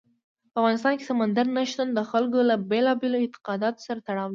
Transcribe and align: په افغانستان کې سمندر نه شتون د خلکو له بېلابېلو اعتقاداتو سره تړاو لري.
په 0.51 0.57
افغانستان 0.61 0.93
کې 0.97 1.09
سمندر 1.11 1.45
نه 1.57 1.63
شتون 1.69 1.87
د 1.93 1.99
خلکو 2.11 2.39
له 2.49 2.55
بېلابېلو 2.71 3.15
اعتقاداتو 3.21 3.83
سره 3.87 3.99
تړاو 4.07 4.27
لري. 4.27 4.29